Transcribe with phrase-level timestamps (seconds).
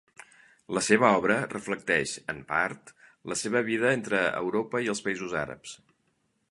[0.77, 2.91] La seva obra reflecteix, en part,
[3.33, 5.81] la seva vida entre Europa i els països àrabs.